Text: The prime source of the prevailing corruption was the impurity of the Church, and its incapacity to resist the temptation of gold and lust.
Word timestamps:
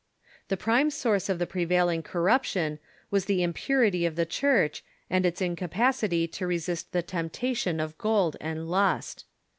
The 0.47 0.57
prime 0.57 0.89
source 0.89 1.29
of 1.29 1.37
the 1.37 1.45
prevailing 1.45 2.01
corruption 2.01 2.79
was 3.11 3.25
the 3.25 3.43
impurity 3.43 4.03
of 4.03 4.15
the 4.15 4.25
Church, 4.25 4.83
and 5.11 5.27
its 5.27 5.43
incapacity 5.43 6.27
to 6.29 6.47
resist 6.47 6.91
the 6.91 7.03
temptation 7.03 7.79
of 7.79 7.95
gold 7.99 8.35
and 8.41 8.67
lust. 8.67 9.25